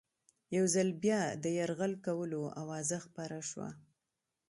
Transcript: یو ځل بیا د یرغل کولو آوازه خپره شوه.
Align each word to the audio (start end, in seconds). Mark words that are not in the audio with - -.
یو 0.55 0.65
ځل 0.75 0.89
بیا 1.03 1.21
د 1.43 1.45
یرغل 1.57 1.93
کولو 2.05 2.41
آوازه 2.61 2.97
خپره 3.05 3.37
شوه. 3.49 3.69